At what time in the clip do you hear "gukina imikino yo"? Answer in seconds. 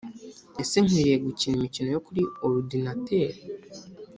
1.25-2.01